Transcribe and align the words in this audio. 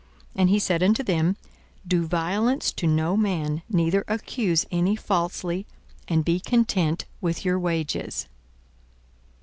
And 0.35 0.49
he 0.49 0.57
said 0.57 0.81
unto 0.81 1.03
them, 1.03 1.37
Do 1.87 2.07
violence 2.07 2.71
to 2.71 2.87
no 2.87 3.15
man, 3.15 3.61
neither 3.69 4.03
accuse 4.07 4.65
any 4.71 4.95
falsely; 4.95 5.67
and 6.07 6.25
be 6.25 6.39
content 6.39 7.05
with 7.21 7.45
your 7.45 7.59
wages. 7.59 8.25